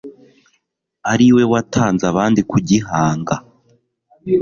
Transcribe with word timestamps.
ari 1.11 1.27
we 1.35 1.43
watanze 1.51 2.03
abandi 2.11 2.41
kugihanga 2.51 3.35